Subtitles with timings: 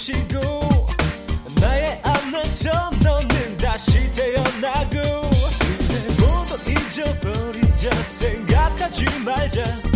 [0.00, 0.40] 숨쉬고
[1.60, 7.90] 나의 안에서 너는 다시 태어나고 그래 모두 잊어버리자.
[8.02, 9.89] 생각하지 말자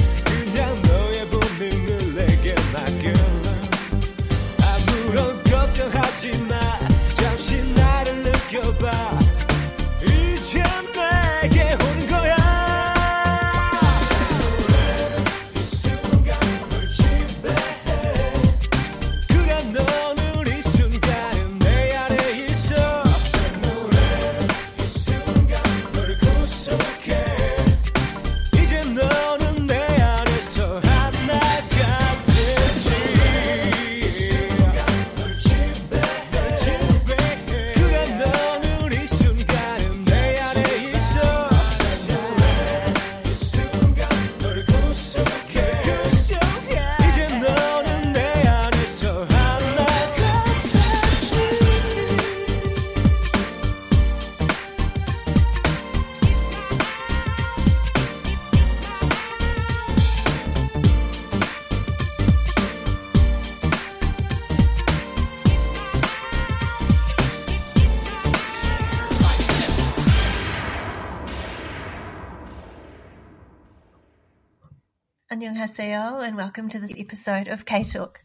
[75.67, 78.21] And welcome to this episode of K-Talk.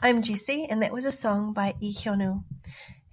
[0.00, 1.92] I'm Jesse and that was a song by Lee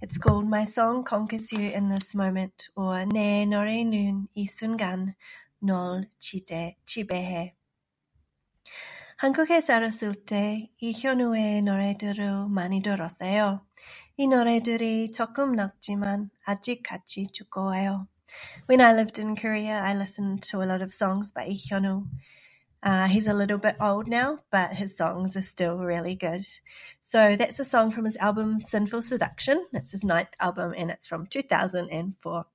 [0.00, 5.16] It's called My Song Conquers You in This Moment or Ne Nore Nun I Sungan
[5.60, 7.54] Nol Chite Chibehe.
[18.66, 22.06] When I lived in Korea, I listened to a lot of songs by Lee Hyun-woo.
[22.82, 26.44] Uh, he's a little bit old now, but his songs are still really good.
[27.04, 29.66] So that's a song from his album Sinful Seduction.
[29.72, 32.46] It's his ninth album and it's from 2004.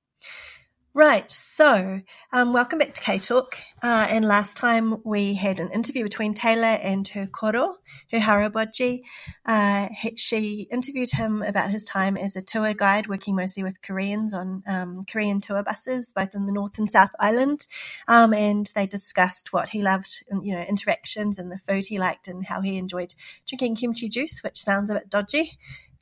[0.98, 2.00] Right, so
[2.32, 3.56] um, welcome back to K Talk.
[3.80, 7.76] Uh, and last time we had an interview between Taylor and her koro,
[8.10, 9.02] her haraboji.
[9.46, 14.34] Uh, she interviewed him about his time as a tour guide, working mostly with Koreans
[14.34, 17.68] on um, Korean tour buses, both in the North and South Island.
[18.08, 22.26] Um, and they discussed what he loved, you know, interactions and the food he liked,
[22.26, 23.14] and how he enjoyed
[23.46, 25.58] drinking kimchi juice, which sounds a bit dodgy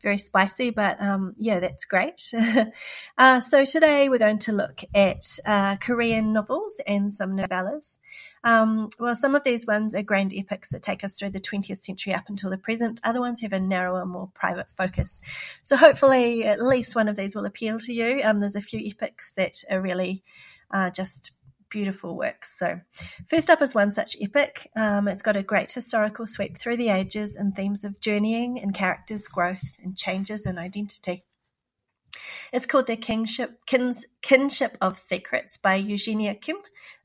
[0.07, 2.31] very spicy, but um, yeah, that's great.
[3.19, 7.99] uh, so today we're going to look at uh, Korean novels and some novellas.
[8.45, 11.83] Um, well, some of these ones are grand epics that take us through the 20th
[11.83, 13.01] century up until the present.
[13.03, 15.21] Other ones have a narrower, more private focus.
[15.65, 18.21] So hopefully, at least one of these will appeal to you.
[18.23, 20.23] Um, there's a few epics that are really
[20.71, 21.33] uh, just
[21.71, 22.59] beautiful works.
[22.59, 22.81] So,
[23.29, 24.71] first up is one such epic.
[24.77, 28.75] Um, it's got a great historical sweep through the ages and themes of journeying and
[28.75, 31.25] characters' growth and changes in identity.
[32.53, 36.57] It's called The Kingship, Kins, Kinship of Secrets by Eugenia Kim.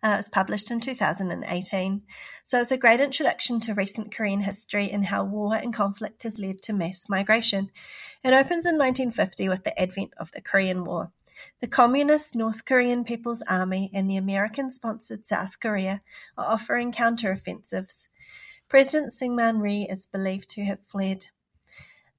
[0.04, 2.02] Uh, it's published in 2018.
[2.46, 6.40] So it's a great introduction to recent Korean history and how war and conflict has
[6.40, 7.72] led to mass migration.
[8.24, 11.12] It opens in 1950 with the advent of the Korean War.
[11.60, 16.02] The Communist North Korean People's Army and the American-sponsored South Korea
[16.38, 18.10] are offering counter-offensives.
[18.68, 21.28] President Syngman Rhee is believed to have fled.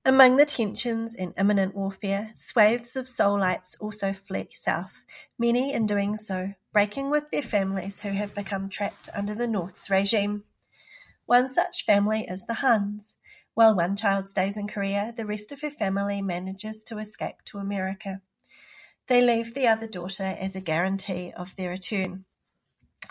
[0.05, 5.05] Among the tensions and imminent warfare, swathes of Seoulites also fled south,
[5.39, 9.89] many in doing so breaking with their families who have become trapped under the North's
[9.91, 10.45] regime.
[11.27, 13.19] One such family is the Hans.
[13.55, 17.59] While one child stays in Korea, the rest of her family manages to escape to
[17.59, 18.23] America.
[19.09, 22.25] They leave the other daughter as a guarantee of their return.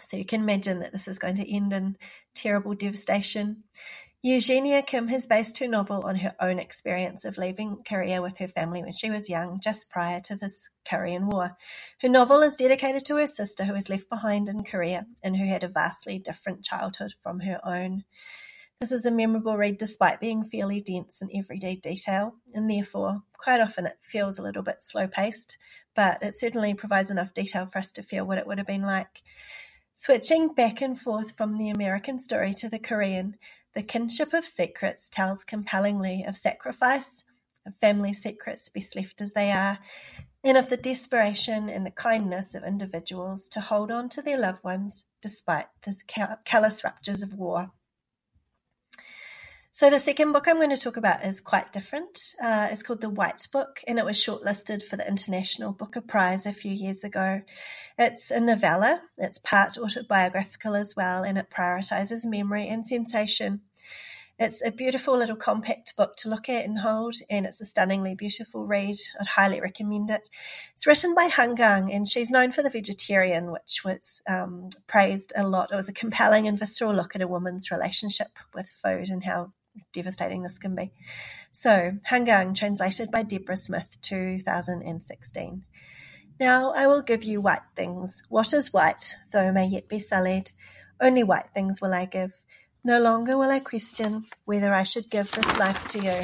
[0.01, 1.97] So you can imagine that this is going to end in
[2.33, 3.63] terrible devastation.
[4.23, 8.47] Eugenia Kim has based her novel on her own experience of leaving Korea with her
[8.47, 11.57] family when she was young, just prior to this Korean War.
[12.01, 15.47] Her novel is dedicated to her sister who was left behind in Korea and who
[15.47, 18.03] had a vastly different childhood from her own.
[18.79, 23.59] This is a memorable read despite being fairly dense in everyday detail, and therefore, quite
[23.59, 25.57] often it feels a little bit slow paced,
[25.95, 28.83] but it certainly provides enough detail for us to feel what it would have been
[28.83, 29.21] like.
[29.95, 33.35] Switching back and forth from the American story to the Korean,
[33.73, 37.23] the kinship of secrets tells compellingly of sacrifice,
[37.65, 39.79] of family secrets best left as they are,
[40.43, 44.63] and of the desperation and the kindness of individuals to hold on to their loved
[44.63, 45.95] ones despite the
[46.45, 47.71] callous ruptures of war.
[49.73, 52.35] So the second book I'm going to talk about is quite different.
[52.43, 56.45] Uh, it's called The White Book, and it was shortlisted for the International Booker Prize
[56.45, 57.41] a few years ago.
[57.97, 59.01] It's a novella.
[59.17, 63.61] It's part autobiographical as well, and it prioritizes memory and sensation.
[64.37, 68.13] It's a beautiful little compact book to look at and hold, and it's a stunningly
[68.13, 68.97] beautiful read.
[69.19, 70.29] I'd highly recommend it.
[70.75, 75.31] It's written by Han Gang, and she's known for The Vegetarian, which was um, praised
[75.35, 75.71] a lot.
[75.71, 79.53] It was a compelling and visceral look at a woman's relationship with food and how
[79.93, 80.91] devastating this can be.
[81.51, 85.63] So, Han Gang, translated by Deborah Smith, 2016.
[86.39, 88.23] Now I will give you white things.
[88.29, 90.51] What is white, though may yet be sullied?
[90.99, 92.31] Only white things will I give.
[92.83, 96.21] No longer will I question whether I should give this life to you.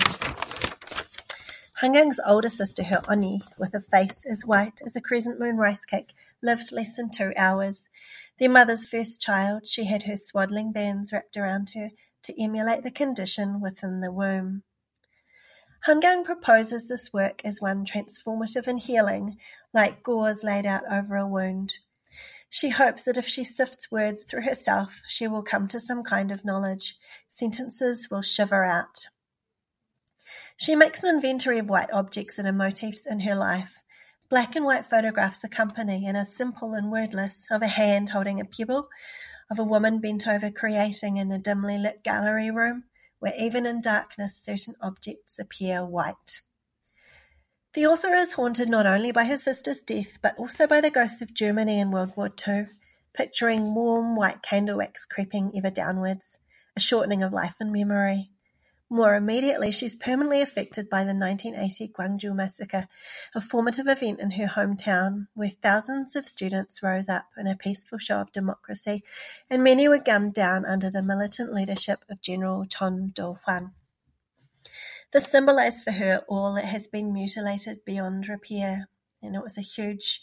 [1.82, 5.58] Han Gang's older sister, her Oni, with a face as white as a crescent moon
[5.58, 7.88] rice cake, lived less than two hours.
[8.40, 11.92] Their mother's first child, she had her swaddling bands wrapped around her,
[12.27, 14.63] to emulate the condition within the womb.
[15.83, 19.38] Han Gang proposes this work as one transformative and healing,
[19.74, 21.79] like gauze laid out over a wound.
[22.50, 26.31] She hopes that if she sifts words through herself, she will come to some kind
[26.31, 26.95] of knowledge.
[27.29, 29.07] Sentences will shiver out.
[30.57, 33.84] She makes an inventory of white objects and motifs in her life.
[34.29, 38.46] Black and white photographs accompany and are simple and wordless of a hand holding a
[38.46, 38.89] pebble,
[39.50, 42.84] of a woman bent over creating in a dimly lit gallery room,
[43.20, 46.42] where even in darkness certain objects appear white.
[47.74, 51.22] The author is haunted not only by her sister's death, but also by the ghosts
[51.22, 52.68] of Germany in World War II,
[53.13, 56.39] picturing warm white candle wax creeping ever downwards,
[56.75, 58.32] a shortening of life and memory.
[58.89, 62.88] More immediately, she's permanently affected by the 1980 Gwangju massacre,
[63.36, 67.98] a formative event in her hometown where thousands of students rose up in a peaceful
[67.98, 69.03] show of democracy
[69.50, 73.74] and many were gunned down under the militant leadership of General Chon Do-hwan.
[75.12, 78.88] This symbolized for her all that has been mutilated beyond repair,
[79.22, 80.22] and it was a huge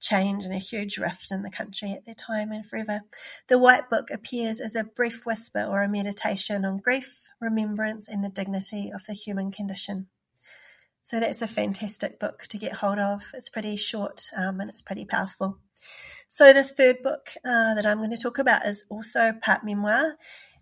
[0.00, 3.02] change and a huge rift in the country at that time and forever.
[3.48, 8.22] The White Book appears as a brief whisper or a meditation on grief, remembrance, and
[8.22, 10.08] the dignity of the human condition.
[11.02, 13.22] So that's a fantastic book to get hold of.
[13.34, 15.58] It's pretty short um, and it's pretty powerful.
[16.28, 20.16] So the third book uh, that I'm going to talk about is also part memoir,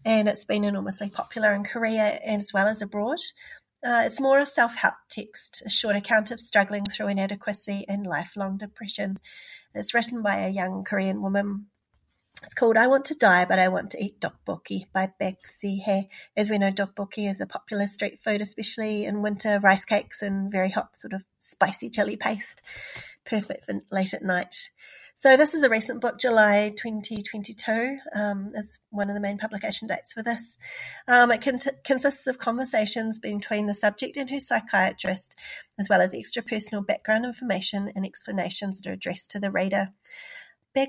[0.05, 3.19] and it's been enormously popular in Korea as well as abroad.
[3.87, 8.07] Uh, it's more a self help text, a short account of struggling through inadequacy and
[8.07, 9.19] lifelong depression.
[9.75, 11.67] It's written by a young Korean woman.
[12.43, 16.09] It's called I Want to Die, but I Want to Eat Tteokbokki by Baek Se-hee.
[16.37, 20.51] As we know, tteokbokki is a popular street food, especially in winter, rice cakes and
[20.51, 22.63] very hot, sort of spicy chili paste.
[23.27, 24.69] Perfect for late at night.
[25.17, 29.89] So this is a recent book, July 2022 um, is one of the main publication
[29.89, 30.59] dates for this.
[31.09, 31.45] Um, it
[31.83, 35.35] consists of conversations between the subject and her psychiatrist,
[35.77, 39.89] as well as extra personal background information and explanations that are addressed to the reader.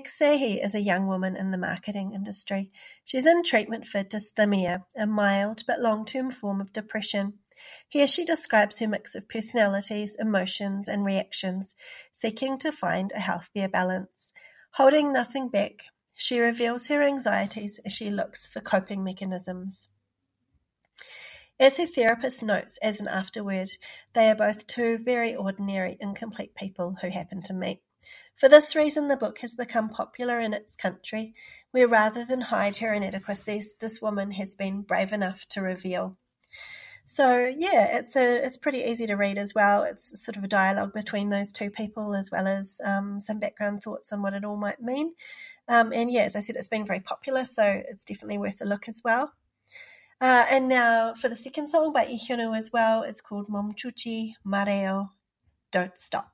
[0.06, 2.70] Se-hee is a young woman in the marketing industry.
[3.04, 7.40] She's in treatment for dysthymia, a mild but long-term form of depression.
[7.88, 11.74] Here she describes her mix of personalities, emotions, and reactions,
[12.12, 14.32] seeking to find a healthier balance.
[14.74, 15.82] Holding nothing back,
[16.14, 19.88] she reveals her anxieties as she looks for coping mechanisms.
[21.58, 23.70] As her therapist notes as an afterword,
[24.14, 27.80] they are both two very ordinary, incomplete people who happen to meet.
[28.40, 31.34] For this reason, the book has become popular in its country,
[31.72, 36.16] where rather than hide her inadequacies, this woman has been brave enough to reveal.
[37.04, 39.82] So yeah, it's a it's pretty easy to read as well.
[39.82, 43.82] It's sort of a dialogue between those two people, as well as um, some background
[43.82, 45.12] thoughts on what it all might mean.
[45.68, 48.64] Um, and yeah, as I said, it's been very popular, so it's definitely worth a
[48.64, 49.34] look as well.
[50.18, 55.10] Uh, and now for the second song by Hyunwoo as well, it's called Momchuji Mareo,
[55.70, 56.32] Don't Stop.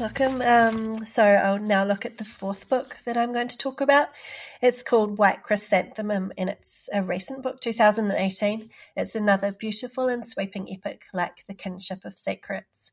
[0.00, 0.42] Welcome.
[0.42, 4.10] Um, so I'll now look at the fourth book that I'm going to talk about.
[4.62, 8.70] It's called White Chrysanthemum, and it's a recent book, 2018.
[8.94, 12.92] It's another beautiful and sweeping epic like The Kinship of Secrets.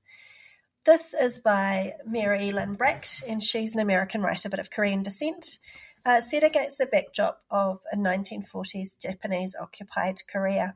[0.85, 5.59] This is by Mary Lynn Bracht, and she's an American writer but of Korean descent,
[6.07, 10.75] uh, set against the backdrop of a 1940s Japanese occupied Korea.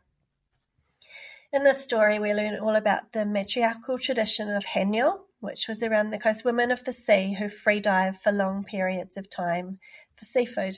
[1.52, 6.10] In this story, we learn all about the matriarchal tradition of Haenyeo, which was around
[6.10, 9.80] the coast women of the sea who free dive for long periods of time
[10.16, 10.78] for seafood.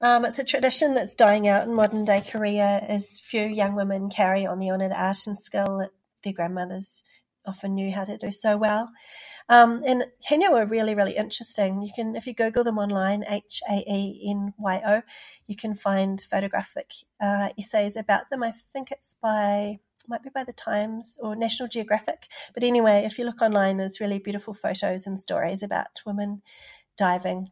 [0.00, 4.10] Um, it's a tradition that's dying out in modern day Korea as few young women
[4.10, 5.90] carry on the honoured art and skill that
[6.22, 7.04] their grandmothers
[7.46, 8.90] often knew how to do so well.
[9.48, 11.82] Um, and Haenyeo are really, really interesting.
[11.82, 15.02] You can, if you Google them online, H A E N Y O,
[15.46, 18.42] you can find photographic uh, essays about them.
[18.42, 22.28] I think it's by might be by the Times or National Geographic.
[22.52, 26.42] But anyway, if you look online, there's really beautiful photos and stories about women
[26.96, 27.50] diving.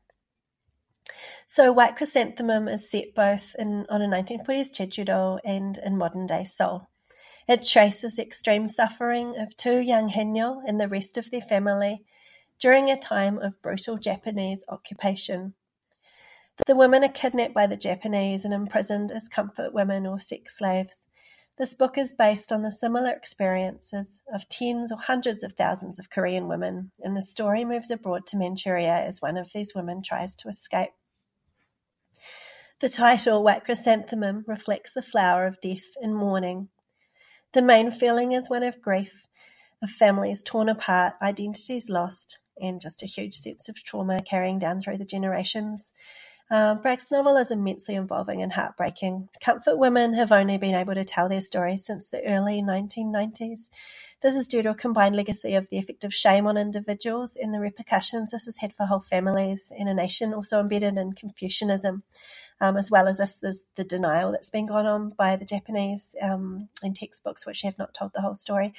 [1.47, 6.45] So White Chrysanthemum is set both in on a 1940s Jeju-do and in modern day
[6.45, 6.89] Seoul.
[7.49, 12.05] It traces extreme suffering of two young Haenyeo and the rest of their family
[12.59, 15.55] during a time of brutal Japanese occupation.
[16.67, 21.07] The women are kidnapped by the Japanese and imprisoned as comfort women or sex slaves.
[21.59, 26.09] This book is based on the similar experiences of tens or hundreds of thousands of
[26.09, 30.35] Korean women, and the story moves abroad to Manchuria as one of these women tries
[30.37, 30.91] to escape.
[32.81, 36.69] The title, White Chrysanthemum, reflects the flower of death and mourning.
[37.53, 39.27] The main feeling is one of grief,
[39.83, 44.81] of families torn apart, identities lost, and just a huge sense of trauma carrying down
[44.81, 45.93] through the generations.
[46.53, 49.31] Um, Bracht's novel is immensely involving and heartbreaking.
[49.43, 53.71] Comfort women have only been able to tell their stories since the early 1990s.
[54.21, 57.55] This is due to a combined legacy of the effect of shame on individuals and
[57.55, 62.03] the repercussions this has had for whole families and a nation also embedded in Confucianism,
[62.61, 66.15] um, as well as this, this, the denial that's been gone on by the Japanese
[66.21, 68.75] um, in textbooks, which have not told the whole story.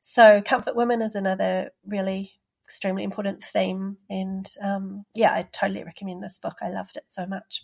[0.00, 2.37] So, Comfort Women is another really
[2.68, 3.96] extremely important theme.
[4.10, 6.58] And um, yeah, I totally recommend this book.
[6.60, 7.62] I loved it so much.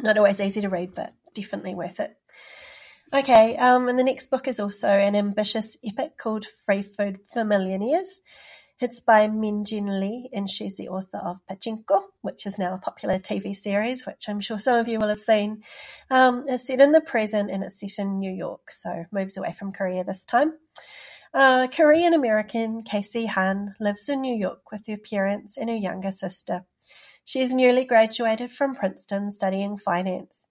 [0.00, 2.16] Not always easy to read, but definitely worth it.
[3.12, 7.44] Okay, um, and the next book is also an ambitious epic called Free Food for
[7.44, 8.20] Millionaires.
[8.80, 12.78] It's by Min Jin Lee, and she's the author of Pachinko, which is now a
[12.78, 15.62] popular TV series, which I'm sure some of you will have seen.
[16.10, 19.54] Um, it's set in the present and it's set in New York, so moves away
[19.56, 20.54] from Korea this time.
[21.34, 26.12] Uh, Korean American Casey Han lives in New York with her parents and her younger
[26.12, 26.64] sister.
[27.24, 30.46] She is newly graduated from Princeton studying finance.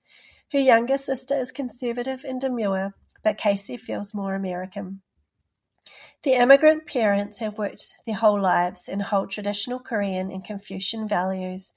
[0.51, 5.01] Her younger sister is conservative and demure, but Casey feels more American.
[6.23, 11.73] The immigrant parents have worked their whole lives and hold traditional Korean and Confucian values.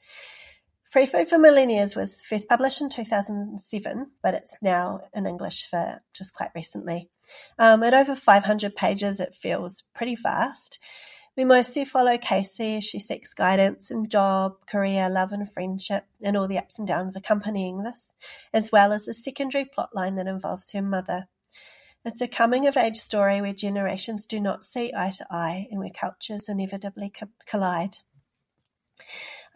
[0.96, 6.00] Free Food for Millionaires was first published in 2007, but it's now in English for
[6.14, 7.11] just quite recently.
[7.59, 10.78] Um, at over 500 pages, it feels pretty fast.
[11.37, 16.35] We mostly follow Casey as she seeks guidance in job, career, love, and friendship, and
[16.35, 18.14] all the ups and downs accompanying this,
[18.54, 21.28] as well as a secondary plotline that involves her mother.
[22.06, 25.78] It's a coming of age story where generations do not see eye to eye and
[25.78, 27.12] where cultures inevitably
[27.44, 27.98] collide.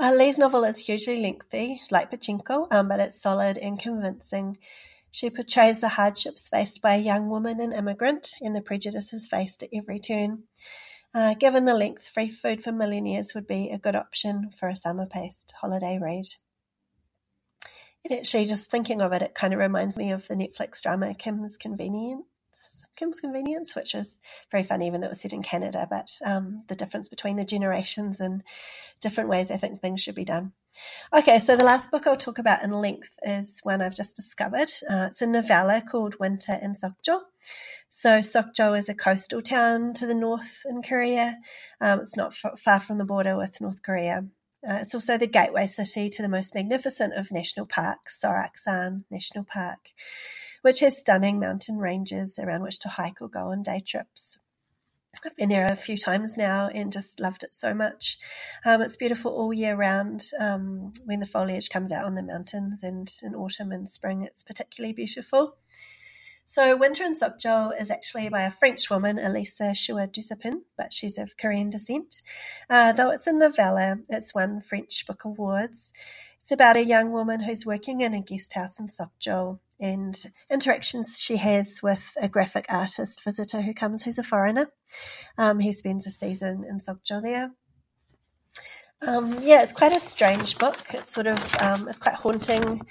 [0.00, 4.56] Uh, Lee's novel is hugely lengthy, like Pachinko, um, but it's solid and convincing.
[5.10, 9.62] She portrays the hardships faced by a young woman and immigrant and the prejudices faced
[9.62, 10.44] at every turn.
[11.12, 14.76] Uh, given the length, Free Food for Millionaires would be a good option for a
[14.76, 16.28] summer paced holiday read.
[18.02, 21.12] And actually, just thinking of it, it kind of reminds me of the Netflix drama
[21.12, 22.24] Kim's Convenience.
[23.00, 26.64] Kim's Convenience, which is very funny, even though it was set in Canada, but um,
[26.68, 28.42] the difference between the generations and
[29.00, 30.52] different ways I think things should be done.
[31.10, 34.70] Okay, so the last book I'll talk about in length is one I've just discovered.
[34.88, 37.22] Uh, it's a novella called Winter in Sokcho.
[37.88, 41.38] So Sokcho is a coastal town to the north in Korea.
[41.80, 44.26] Um, it's not f- far from the border with North Korea.
[44.62, 49.44] Uh, it's also the gateway city to the most magnificent of national parks, Soraksan National
[49.44, 49.78] Park
[50.62, 54.38] which has stunning mountain ranges around which to hike or go on day trips.
[55.24, 58.16] I've been there a few times now and just loved it so much.
[58.64, 62.82] Um, it's beautiful all year round um, when the foliage comes out on the mountains,
[62.82, 65.56] and in autumn and spring, it's particularly beautiful.
[66.46, 71.18] So, Winter in Sokcho is actually by a French woman, Elisa Shua Dusapin, but she's
[71.18, 72.22] of Korean descent.
[72.68, 75.92] Uh, though it's a novella, it's won French Book Awards.
[76.40, 80.16] It's about a young woman who's working in a guest house in Sokcho and
[80.50, 84.70] interactions she has with a graphic artist visitor who comes, who's a foreigner.
[85.38, 87.52] Um, he spends a season in Sokcho there.
[89.02, 90.78] Um, yeah, it's quite a strange book.
[90.92, 92.82] It's sort of um, it's quite haunting.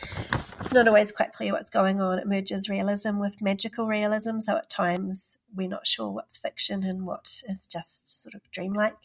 [0.60, 2.18] It's not always quite clear what's going on.
[2.18, 7.06] It merges realism with magical realism, so at times we're not sure what's fiction and
[7.06, 8.98] what is just sort of dreamlike.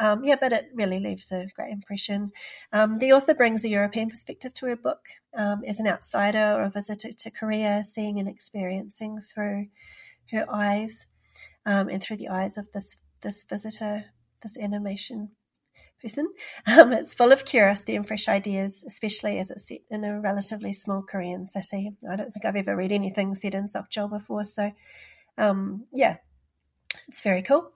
[0.00, 2.32] Um, yeah, but it really leaves a great impression.
[2.72, 5.04] Um, the author brings a European perspective to her book
[5.36, 9.66] um, as an outsider or a visitor to Korea, seeing and experiencing through
[10.32, 11.08] her eyes
[11.66, 14.06] um, and through the eyes of this this visitor,
[14.42, 15.32] this animation
[16.00, 16.32] person.
[16.66, 20.72] Um, it's full of curiosity and fresh ideas, especially as it's set in a relatively
[20.72, 21.92] small Korean city.
[22.10, 24.72] I don't think I've ever read anything set in Sokcho before, so
[25.36, 26.16] um, yeah,
[27.08, 27.72] it's very cool.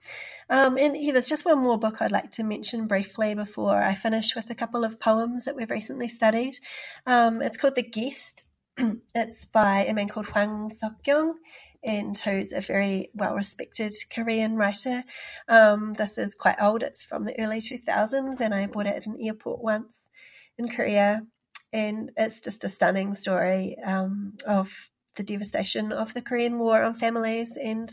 [0.49, 3.95] Um, and yeah, there's just one more book I'd like to mention briefly before I
[3.95, 6.57] finish with a couple of poems that we've recently studied.
[7.05, 8.43] Um, it's called The Guest.
[9.15, 11.35] it's by a man called Hwang Sok-yong,
[11.83, 15.03] and who's a very well respected Korean writer.
[15.47, 19.05] Um, this is quite old, it's from the early 2000s, and I bought it at
[19.05, 20.09] an airport once
[20.57, 21.25] in Korea.
[21.73, 26.93] And it's just a stunning story um, of the devastation of the Korean War on
[26.93, 27.89] families and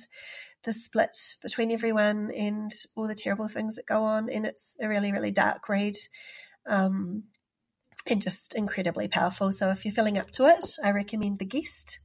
[0.64, 4.31] the split between everyone and all the terrible things that go on.
[4.31, 5.96] And it's a really, really dark read
[6.68, 7.25] um,
[8.07, 9.53] and just incredibly powerful.
[9.53, 11.98] So if you're feeling up to it, I recommend The Guest.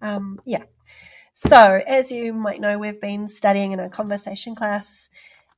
[0.00, 0.64] Um, yeah.
[1.34, 5.08] So, as you might know, we've been studying in a conversation class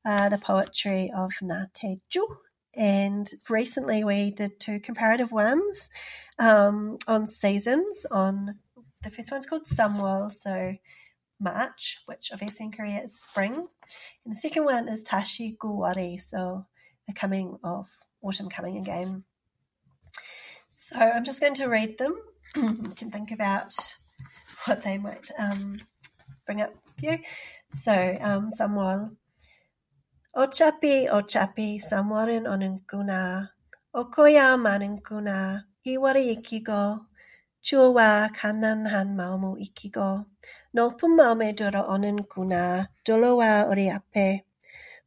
[0.05, 2.25] uh, the poetry of Na Tae-ju.
[2.73, 5.89] And recently we did two comparative ones
[6.39, 8.05] um, on seasons.
[8.09, 8.55] On
[9.03, 10.75] the first one's called Samwol, so
[11.41, 13.67] March, which obviously in Korea is spring.
[14.23, 16.65] And the second one is Tashi Guwari, so
[17.07, 17.89] the coming of
[18.21, 19.23] autumn coming again.
[20.71, 22.15] So I'm just going to read them.
[22.55, 23.73] you can think about
[24.65, 25.77] what they might um,
[26.45, 27.17] bring up for you.
[27.71, 29.15] So, um, Samwal.
[30.35, 33.49] Ochapi, ochapi, Samwarin onunkuna.
[33.95, 35.63] Okoya manunkuna.
[35.85, 37.05] Iwari ikigo.
[37.61, 40.25] 추워와 가난한 마음을 익히고
[40.71, 42.89] 높은 마음에 들어오는구나.
[43.03, 44.43] 돌아와 우리 앞에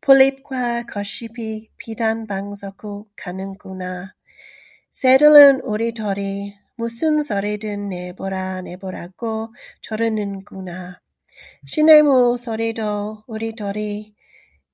[0.00, 4.14] 폴립과 거시피 비단 방석으로 가는구나.
[4.92, 11.00] 새들은 우리들이 무슨 소리든 내보라 내보라고 저러는구나.
[11.66, 14.14] 시내무 소리도 우리들이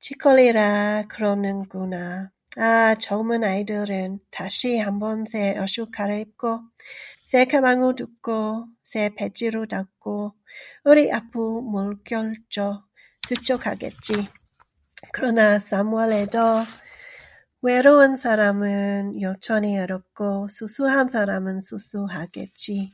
[0.01, 2.31] 치콜리라 그러는구나.
[2.57, 6.61] 아, 젊은 아이들은 다시 한번 새 옷을 갈아입고
[7.30, 10.34] 새 가방을 듣고 새 배지로 닦고
[10.84, 12.84] 우리 앞으로 물결조
[13.28, 14.14] 수척하겠지.
[15.12, 16.40] 그러나 사무엘에도
[17.62, 22.94] 외로운 사람은 여전히 어렵고 수수한 사람은 수수하겠지.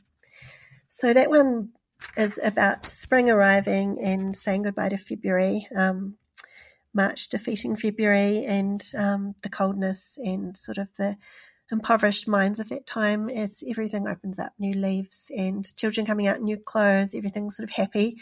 [0.92, 1.68] So that one
[2.16, 6.16] is about spring arriving and saying goodbye to February, um,
[6.94, 11.16] March defeating February, and um, the coldness and sort of the
[11.70, 16.36] impoverished minds of that time as everything opens up, new leaves and children coming out
[16.36, 18.20] in new clothes, everything's sort of happy.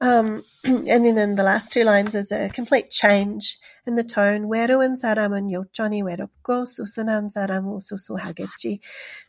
[0.00, 4.48] Um, and then in the last two lines is a complete change in the tone.
[4.48, 8.80] 외로운 사람은 여전히 외롭고 수순한 사람은 수수하겠지.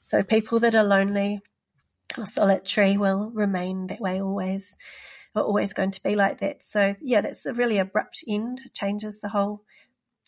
[0.04, 1.40] So people that are lonely
[2.18, 4.78] or solitary will remain that way always.
[5.34, 6.62] Are always going to be like that.
[6.62, 8.60] So yeah, that's a really abrupt end.
[8.66, 9.64] It changes the whole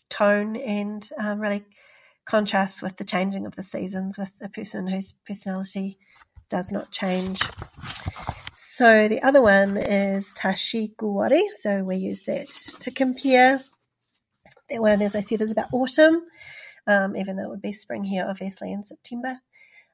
[0.08, 1.66] tone and um, really
[2.29, 5.97] contrasts with the changing of the seasons with a person whose personality
[6.47, 7.41] does not change.
[8.55, 11.41] So the other one is Tashi Guwari.
[11.59, 12.49] So we use that
[12.81, 13.59] to compare.
[14.69, 16.21] That one, as I said, is about autumn,
[16.85, 19.39] um, even though it would be spring here, obviously, in September.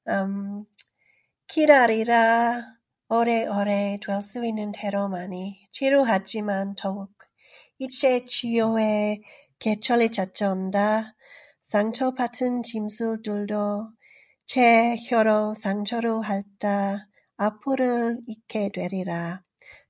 [0.06, 0.67] Um,
[1.50, 2.63] Kirarira
[3.10, 7.15] ore ore dwell suin in teromani, chiru hajiman towuk,
[7.82, 9.21] iche chioe
[9.58, 11.12] ke chole chachonda,
[11.65, 13.89] 상처 받은 짐승들도
[14.45, 19.41] 제 혀로 상처로 핥다 앞으로 잊게 되리라.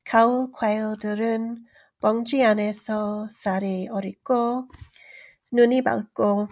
[0.06, 1.58] 가을 과일들은
[2.00, 4.70] 뻥지 안에서 쌀이 어리고
[5.52, 6.48] 눈이 밝고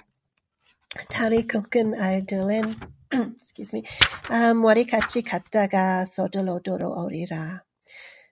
[1.10, 2.62] 달이 굵은 알들은
[3.40, 3.84] excuse me,
[4.28, 7.64] 아, 머리같이 갔다가 서둘러 돌아오리라.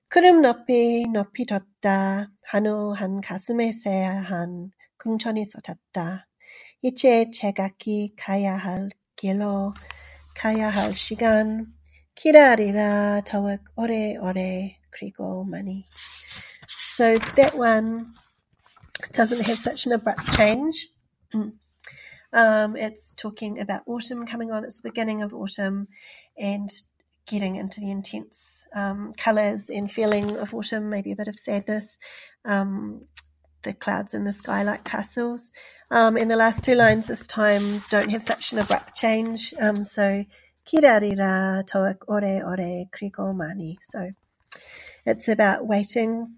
[0.09, 6.27] 구름 높이 높이 뒀다 한우 한 가슴에 새한 궁천이 쏟았다.
[6.82, 9.74] 이제 제각기 가야 할 길로
[10.34, 11.72] 가야 할 시간
[12.14, 15.86] 기다리라 더욱 오래오래 그리고 많이.
[16.96, 18.12] So that one
[19.12, 20.88] doesn't have such an abrupt change.
[22.32, 24.64] Um, it's talking about autumn coming on.
[24.64, 25.88] It's the beginning of autumn,
[26.38, 26.70] and
[27.26, 31.98] getting into the intense um, colours and feeling of autumn, maybe a bit of sadness,
[32.44, 33.06] um,
[33.64, 35.52] the clouds in the sky like castles.
[35.91, 39.53] Um, and the last two lines this time don't have such an abrupt change.
[39.59, 40.23] Um, so,
[40.65, 43.77] kirarira toak ore ore kriko mani.
[43.81, 44.11] So,
[45.05, 46.35] it's about waiting,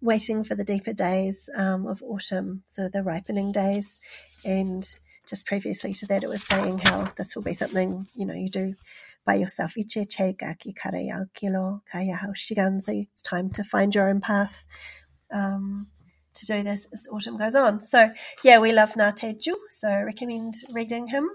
[0.00, 4.00] waiting for the deeper days um, of autumn, so the ripening days.
[4.46, 4.88] And
[5.28, 8.48] just previously to that, it was saying how this will be something, you know, you
[8.48, 8.74] do
[9.26, 9.74] by yourself.
[9.74, 12.18] Iche chega ki kare kilo kaya.
[12.34, 14.64] So it's time to find your own path.
[15.30, 15.88] Um,
[16.38, 17.80] to do this as autumn goes on.
[17.80, 18.10] So
[18.42, 21.28] yeah, we love Na Tae-ju, so I recommend reading him.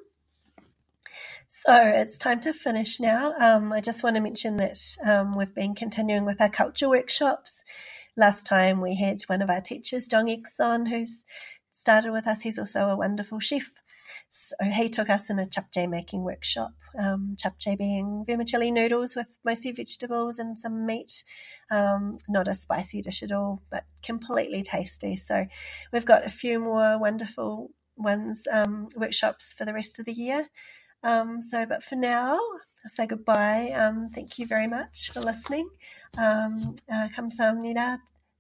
[1.48, 3.34] So it's time to finish now.
[3.40, 7.64] Um, I just want to mention that um, we've been continuing with our culture workshops.
[8.18, 11.26] Last time we had one of our teachers, Dong Ikson, who's
[11.72, 12.42] started with us.
[12.42, 13.70] He's also a wonderful chef.
[14.33, 16.73] So he took us in a chapchae making workshop.
[16.99, 21.23] Um, chapchae being vermicelli noodles with mostly vegetables and some meat.
[21.71, 25.17] Um, not a spicy dish at all, but completely tasty.
[25.17, 25.47] So
[25.93, 30.49] we've got a few more wonderful ones um, workshops for the rest of the year.
[31.03, 33.73] Um, so, but for now, I'll say goodbye.
[33.75, 35.69] Um, thank you very much for listening.
[36.17, 37.99] Um, uh, 감사합니다.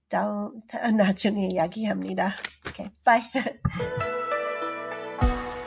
[0.08, 0.62] 다음
[0.96, 2.34] 나중에 이야기합니다.
[2.68, 4.21] Okay, bye.